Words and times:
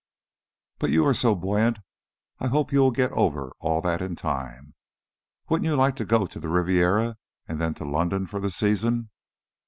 But 0.79 0.89
you 0.89 1.05
are 1.05 1.13
so 1.13 1.35
buoyant 1.35 1.77
I 2.39 2.47
hope 2.47 2.71
you 2.71 2.79
will 2.79 2.89
get 2.89 3.11
over 3.11 3.51
all 3.59 3.81
that 3.83 4.01
in 4.01 4.15
time. 4.15 4.73
Wouldn't 5.47 5.67
you 5.67 5.75
like 5.75 5.95
to 5.97 6.05
go 6.05 6.25
to 6.25 6.39
the 6.39 6.49
Riviera, 6.49 7.17
and 7.47 7.61
then 7.61 7.75
to 7.75 7.85
London 7.85 8.25
for 8.25 8.39
the 8.39 8.49
season?" 8.49 9.11